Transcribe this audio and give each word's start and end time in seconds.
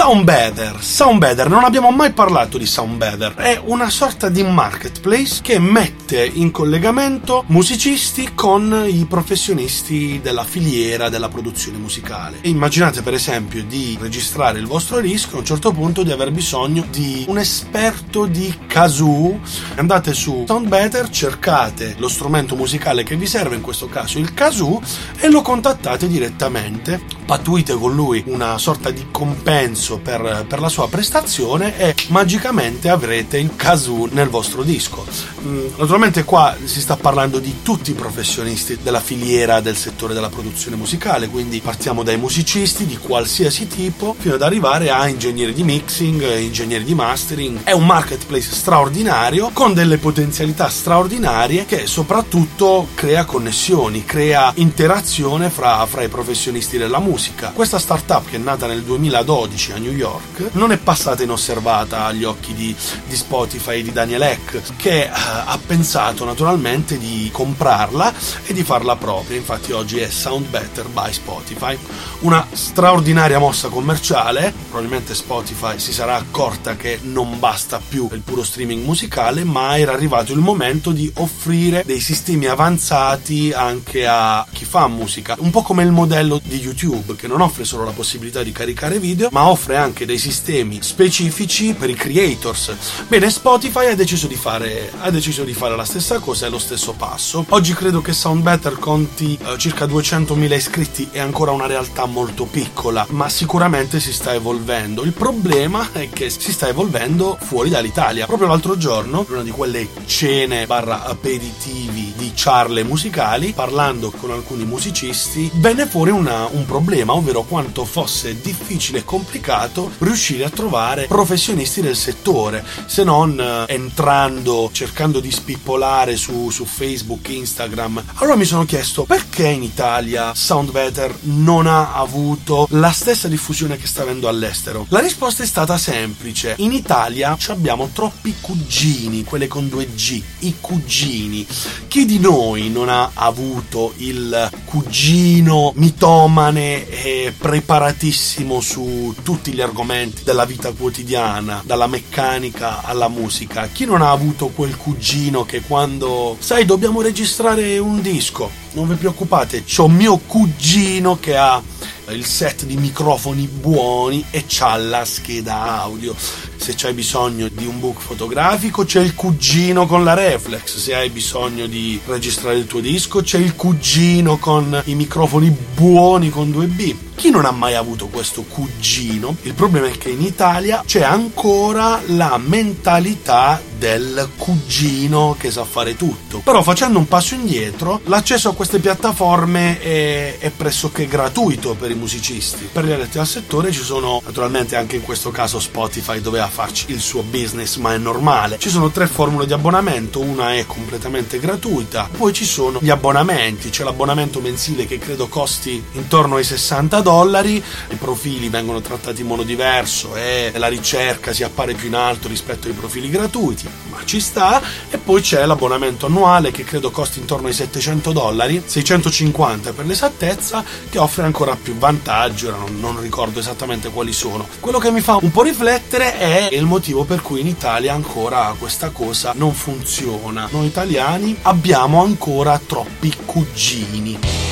Soundbetter. 0.00 0.80
Soundbetter, 0.80 1.48
non 1.48 1.64
abbiamo 1.64 1.90
mai 1.90 2.12
parlato 2.12 2.56
di 2.56 2.66
Soundbetter. 2.66 3.34
È 3.34 3.60
una 3.64 3.90
sorta 3.90 4.28
di 4.28 4.44
marketplace 4.44 5.40
che 5.42 5.58
mette 5.58 6.24
in 6.24 6.52
collegamento 6.52 7.42
musicisti 7.48 8.30
con 8.32 8.84
i 8.86 9.06
professionisti 9.06 10.20
della 10.22 10.44
filiera 10.44 11.08
della 11.08 11.28
produzione 11.28 11.78
musicale. 11.78 12.38
E 12.42 12.48
immaginate 12.48 13.02
per 13.02 13.14
esempio 13.14 13.64
di 13.64 13.98
registrare 14.00 14.60
il 14.60 14.68
vostro 14.68 15.00
disco 15.00 15.34
a 15.34 15.38
un 15.40 15.44
certo 15.44 15.72
punto 15.72 16.04
di 16.04 16.12
aver 16.12 16.30
bisogno 16.30 16.86
di 16.88 17.24
un 17.26 17.38
esperto 17.38 18.26
di 18.26 18.56
kazoo. 18.68 19.40
Andate 19.74 20.14
su 20.14 20.44
Soundbetter, 20.46 21.10
cercate 21.10 21.96
lo 21.98 22.06
strumento 22.06 22.54
musicale 22.54 23.02
che 23.02 23.16
vi 23.16 23.26
serve, 23.26 23.56
in 23.56 23.62
questo 23.62 23.88
caso 23.88 24.20
il 24.20 24.32
kazoo, 24.32 24.80
e 25.18 25.28
lo 25.28 25.42
contattate 25.42 26.06
direttamente. 26.06 27.16
Patuite 27.26 27.74
con 27.74 27.94
lui 27.94 28.22
una 28.26 28.56
sorta 28.58 28.90
di 28.90 29.08
compenso 29.10 29.86
senso 29.88 29.98
per, 29.98 30.44
per, 30.46 30.60
la 30.60 30.68
sua 30.68 30.88
prestazione 30.88 31.78
e 31.78 31.94
magicamente 32.08 32.90
avrete 32.90 33.38
il 33.38 33.56
kazoo 33.56 34.08
nel 34.10 34.28
vostro 34.28 34.62
disco. 34.62 35.06
Mm, 35.48 35.68
naturalmente 35.78 36.24
qua 36.24 36.54
si 36.64 36.80
sta 36.80 36.96
parlando 36.96 37.38
di 37.38 37.62
tutti 37.62 37.92
i 37.92 37.94
professionisti 37.94 38.78
della 38.82 39.00
filiera 39.00 39.60
del 39.60 39.76
settore 39.76 40.12
della 40.12 40.28
produzione 40.28 40.76
musicale, 40.76 41.28
quindi 41.28 41.60
partiamo 41.60 42.02
dai 42.02 42.18
musicisti 42.18 42.84
di 42.84 42.98
qualsiasi 42.98 43.66
tipo 43.66 44.14
fino 44.18 44.34
ad 44.34 44.42
arrivare 44.42 44.90
a 44.90 45.08
ingegneri 45.08 45.54
di 45.54 45.62
mixing, 45.62 46.38
ingegneri 46.38 46.84
di 46.84 46.94
mastering. 46.94 47.62
È 47.62 47.72
un 47.72 47.86
marketplace 47.86 48.52
straordinario 48.52 49.50
con 49.54 49.72
delle 49.72 49.96
potenzialità 49.96 50.68
straordinarie 50.68 51.64
che 51.64 51.86
soprattutto 51.86 52.88
crea 52.94 53.24
connessioni, 53.24 54.04
crea 54.04 54.52
interazione 54.56 55.48
fra, 55.48 55.86
fra 55.86 56.02
i 56.02 56.08
professionisti 56.08 56.76
della 56.76 56.98
musica. 56.98 57.52
Questa 57.54 57.78
startup 57.78 58.28
che 58.28 58.36
è 58.36 58.40
nata 58.40 58.66
nel 58.66 58.82
2012 58.82 59.72
a 59.72 59.78
New 59.78 59.92
York 59.92 60.50
non 60.52 60.72
è 60.72 60.76
passata 60.76 61.22
inosservata 61.22 62.04
agli 62.04 62.24
occhi 62.24 62.52
di, 62.52 62.74
di 63.06 63.16
Spotify 63.16 63.78
e 63.78 63.82
di 63.82 63.92
Daniel 63.92 64.22
Eck 64.22 64.76
che 64.76 65.04
eh, 65.04 65.10
ha 65.46 65.58
pensato 65.64 66.24
naturalmente 66.24 66.98
di 66.98 67.28
comprarla 67.32 68.12
e 68.46 68.52
di 68.52 68.64
farla 68.64 68.96
propria. 68.96 69.36
Infatti 69.36 69.72
oggi 69.72 69.98
è 69.98 70.08
Sound 70.08 70.48
Better 70.48 70.86
by 70.88 71.12
Spotify. 71.12 71.78
Una 72.20 72.46
straordinaria 72.52 73.38
mossa 73.38 73.68
commerciale. 73.68 74.52
Probabilmente 74.68 75.14
Spotify 75.14 75.78
si 75.78 75.92
sarà 75.92 76.16
accorta 76.16 76.76
che 76.76 76.98
non 77.02 77.38
basta 77.38 77.80
più 77.86 78.08
il 78.12 78.20
puro 78.20 78.42
streaming 78.42 78.84
musicale 78.84 79.44
ma 79.44 79.78
era 79.78 79.92
arrivato 79.92 80.32
il 80.32 80.40
momento 80.40 80.90
di 80.92 81.10
offrire 81.16 81.82
dei 81.84 82.00
sistemi 82.00 82.46
avanzati 82.46 83.52
anche 83.52 84.06
a 84.06 84.46
chi 84.52 84.64
fa 84.64 84.88
musica. 84.88 85.36
Un 85.38 85.50
po' 85.50 85.62
come 85.62 85.82
il 85.82 85.92
modello 85.92 86.40
di 86.42 86.58
YouTube 86.58 87.16
che 87.16 87.26
non 87.26 87.40
offre 87.40 87.64
solo 87.64 87.84
la 87.84 87.92
possibilità 87.92 88.42
di 88.42 88.52
caricare 88.52 88.98
video 88.98 89.28
ma 89.32 89.48
offre 89.48 89.76
anche 89.76 90.06
dei 90.06 90.18
sistemi 90.18 90.78
specifici 90.82 91.74
per 91.74 91.90
i 91.90 91.94
creators. 91.94 92.74
Bene, 93.08 93.30
Spotify 93.30 93.86
ha 93.86 93.94
deciso 93.94 94.26
di 94.26 94.36
fare, 94.36 94.90
ha 94.98 95.10
deciso 95.18 95.42
di 95.42 95.52
fare 95.52 95.74
la 95.74 95.84
stessa 95.84 96.20
cosa 96.20 96.46
e 96.46 96.48
lo 96.48 96.58
stesso 96.58 96.92
passo. 96.92 97.44
Oggi 97.48 97.74
credo 97.74 98.00
che 98.00 98.12
Soundbetter 98.12 98.78
conti 98.78 99.36
eh, 99.40 99.58
circa 99.58 99.84
200.000 99.84 100.54
iscritti, 100.54 101.08
è 101.10 101.18
ancora 101.18 101.50
una 101.50 101.66
realtà 101.66 102.06
molto 102.06 102.44
piccola, 102.44 103.04
ma 103.10 103.28
sicuramente 103.28 103.98
si 103.98 104.12
sta 104.12 104.32
evolvendo. 104.32 105.02
Il 105.02 105.12
problema 105.12 105.88
è 105.92 106.08
che 106.08 106.30
si 106.30 106.52
sta 106.52 106.68
evolvendo 106.68 107.36
fuori 107.40 107.68
dall'Italia. 107.68 108.26
Proprio 108.26 108.48
l'altro 108.48 108.76
giorno, 108.76 109.24
in 109.28 109.34
una 109.34 109.42
di 109.42 109.50
quelle 109.50 109.88
cene 110.06 110.66
barra 110.66 111.04
aperitivi 111.04 112.14
di 112.16 112.30
charle 112.34 112.84
musicali, 112.84 113.52
parlando 113.52 114.12
con 114.12 114.30
alcuni 114.30 114.64
musicisti, 114.64 115.50
venne 115.54 115.86
fuori 115.86 116.10
una, 116.10 116.46
un 116.46 116.64
problema, 116.64 117.14
ovvero 117.14 117.42
quanto 117.42 117.84
fosse 117.84 118.40
difficile 118.40 119.00
e 119.00 119.04
complicato 119.04 119.90
riuscire 119.98 120.44
a 120.44 120.50
trovare 120.50 121.06
professionisti 121.06 121.80
del 121.80 121.96
settore, 121.96 122.64
se 122.86 123.02
non 123.02 123.38
eh, 123.40 123.72
entrando, 123.72 124.70
cercando 124.72 125.06
di 125.12 125.30
spippolare 125.30 126.16
su, 126.16 126.50
su 126.50 126.64
Facebook, 126.64 127.28
Instagram. 127.28 128.02
Allora 128.16 128.36
mi 128.36 128.44
sono 128.44 128.64
chiesto 128.64 129.04
perché 129.04 129.48
in 129.48 129.62
Italia 129.62 130.34
Soundbetter 130.34 131.16
non 131.22 131.66
ha 131.66 131.94
avuto 131.94 132.66
la 132.72 132.92
stessa 132.92 133.28
diffusione 133.28 133.76
che 133.76 133.86
sta 133.86 134.02
avendo 134.02 134.28
all'estero. 134.28 134.86
La 134.90 135.00
risposta 135.00 135.42
è 135.42 135.46
stata 135.46 135.78
semplice. 135.78 136.54
In 136.58 136.72
Italia 136.72 137.36
abbiamo 137.48 137.90
troppi 137.92 138.34
cugini, 138.40 139.24
quelle 139.24 139.48
con 139.48 139.68
due 139.68 139.86
G, 139.94 140.22
i 140.40 140.56
cugini. 140.60 141.46
Chi 141.88 142.04
di 142.04 142.18
noi 142.18 142.70
non 142.70 142.88
ha 142.88 143.10
avuto 143.14 143.94
il 143.96 144.50
cugino 144.64 145.72
mitomane 145.76 146.88
e 146.88 147.34
preparatissimo 147.36 148.60
su 148.60 149.14
tutti 149.22 149.52
gli 149.52 149.60
argomenti 149.60 150.22
della 150.24 150.44
vita 150.44 150.72
quotidiana, 150.72 151.62
dalla 151.64 151.86
meccanica 151.86 152.82
alla 152.82 153.08
musica. 153.08 153.68
Chi 153.68 153.84
non 153.84 154.02
ha 154.02 154.10
avuto 154.10 154.48
quel 154.48 154.76
cugino 154.98 155.44
che 155.44 155.60
quando, 155.60 156.36
sai, 156.40 156.64
dobbiamo 156.64 157.00
registrare 157.00 157.78
un 157.78 158.02
disco, 158.02 158.50
non 158.72 158.88
vi 158.88 158.96
preoccupate, 158.96 159.62
c'ho 159.62 159.88
mio 159.88 160.18
cugino 160.18 161.18
che 161.20 161.36
ha 161.36 161.62
il 162.08 162.24
set 162.24 162.64
di 162.64 162.76
microfoni 162.76 163.46
buoni 163.46 164.24
e 164.30 164.44
c'ha 164.48 164.76
la 164.76 165.04
scheda 165.04 165.82
audio. 165.82 166.16
Se 166.56 166.74
c'hai 166.76 166.94
bisogno 166.94 167.48
di 167.48 167.64
un 167.64 167.78
book 167.78 168.00
fotografico, 168.00 168.84
c'è 168.84 169.00
il 169.00 169.14
cugino 169.14 169.86
con 169.86 170.02
la 170.02 170.14
reflex. 170.14 170.76
Se 170.76 170.94
hai 170.94 171.10
bisogno 171.10 171.66
di 171.66 172.00
registrare 172.04 172.56
il 172.56 172.66
tuo 172.66 172.80
disco, 172.80 173.22
c'è 173.22 173.38
il 173.38 173.54
cugino 173.54 174.38
con 174.38 174.82
i 174.86 174.94
microfoni 174.94 175.54
buoni 175.74 176.30
con 176.30 176.50
2B. 176.50 176.96
Chi 177.14 177.30
non 177.30 177.44
ha 177.44 177.52
mai 177.52 177.74
avuto 177.74 178.08
questo 178.08 178.42
cugino? 178.42 179.36
Il 179.42 179.54
problema 179.54 179.86
è 179.86 179.96
che 179.96 180.10
in 180.10 180.22
Italia 180.22 180.82
c'è 180.84 181.02
ancora 181.02 182.00
la 182.06 182.38
mentalità 182.38 183.60
del 183.78 184.28
cugino 184.36 185.36
che 185.38 185.50
sa 185.50 185.64
fare 185.64 185.96
tutto. 185.96 186.40
Però 186.40 186.62
facendo 186.62 186.98
un 186.98 187.06
passo 187.06 187.34
indietro, 187.34 188.00
l'accesso 188.04 188.50
a 188.50 188.54
queste 188.54 188.80
piattaforme 188.80 189.80
è, 189.80 190.38
è 190.38 190.50
pressoché 190.50 191.06
gratuito 191.06 191.74
per 191.74 191.90
i 191.90 191.94
musicisti. 191.94 192.68
Per 192.70 192.84
gli 192.84 192.92
addetti 192.92 193.18
al 193.18 193.26
settore 193.26 193.70
ci 193.70 193.82
sono 193.82 194.20
naturalmente 194.24 194.76
anche 194.76 194.96
in 194.96 195.02
questo 195.02 195.30
caso 195.30 195.60
Spotify 195.60 196.20
doveva 196.20 196.48
farci 196.48 196.86
il 196.88 197.00
suo 197.00 197.22
business, 197.22 197.76
ma 197.76 197.94
è 197.94 197.98
normale. 197.98 198.58
Ci 198.58 198.68
sono 198.68 198.90
tre 198.90 199.06
formule 199.06 199.46
di 199.46 199.52
abbonamento, 199.52 200.20
una 200.20 200.54
è 200.54 200.66
completamente 200.66 201.38
gratuita, 201.38 202.08
poi 202.16 202.32
ci 202.32 202.44
sono 202.44 202.80
gli 202.82 202.90
abbonamenti, 202.90 203.70
c'è 203.70 203.84
l'abbonamento 203.84 204.40
mensile 204.40 204.86
che 204.86 204.98
credo 204.98 205.28
costi 205.28 205.82
intorno 205.92 206.36
ai 206.36 206.44
60 206.44 207.00
dollari, 207.00 207.62
i 207.90 207.96
profili 207.96 208.48
vengono 208.48 208.80
trattati 208.80 209.20
in 209.20 209.28
modo 209.28 209.42
diverso 209.44 210.16
e 210.16 210.52
la 210.56 210.68
ricerca 210.68 211.32
si 211.32 211.44
appare 211.44 211.74
più 211.74 211.88
in 211.88 211.94
alto 211.94 212.26
rispetto 212.28 212.66
ai 212.66 212.74
profili 212.74 213.08
gratuiti 213.08 213.67
ma 213.90 213.98
ci 214.04 214.20
sta. 214.20 214.60
E 214.90 214.98
poi 214.98 215.20
c'è 215.20 215.44
l'abbonamento 215.44 216.06
annuale 216.06 216.50
che 216.50 216.64
credo 216.64 216.90
costi 216.90 217.18
intorno 217.18 217.48
ai 217.48 217.52
700 217.52 218.12
dollari, 218.12 218.62
650 218.64 219.72
per 219.72 219.86
l'esattezza, 219.86 220.64
che 220.88 220.98
offre 220.98 221.24
ancora 221.24 221.56
più 221.56 221.76
vantaggi. 221.76 222.46
Ora 222.46 222.56
non, 222.58 222.78
non 222.80 223.00
ricordo 223.00 223.38
esattamente 223.38 223.90
quali 223.90 224.12
sono. 224.12 224.46
Quello 224.60 224.78
che 224.78 224.90
mi 224.90 225.00
fa 225.00 225.18
un 225.20 225.30
po' 225.30 225.42
riflettere 225.42 226.18
è 226.18 226.48
il 226.52 226.64
motivo 226.64 227.04
per 227.04 227.22
cui 227.22 227.40
in 227.40 227.46
Italia 227.46 227.94
ancora 227.94 228.54
questa 228.58 228.90
cosa 228.90 229.32
non 229.34 229.52
funziona. 229.52 230.48
Noi 230.50 230.66
italiani 230.66 231.36
abbiamo 231.42 232.02
ancora 232.02 232.60
troppi 232.64 233.12
cugini. 233.24 234.47